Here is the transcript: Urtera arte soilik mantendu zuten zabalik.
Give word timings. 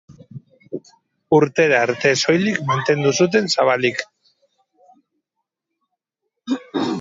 Urtera 1.39 1.81
arte 1.87 2.13
soilik 2.21 2.57
mantendu 2.71 3.13
zuten 3.25 3.51
zabalik. 3.59 4.01